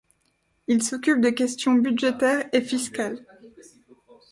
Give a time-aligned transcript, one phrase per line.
[0.65, 3.21] Il s'occupe de questions budgétaires et fiscales.